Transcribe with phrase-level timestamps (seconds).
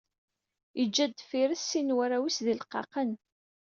[0.77, 3.11] Yeǧǧa-d deffir-s sin warraw-is d ileqqaqen.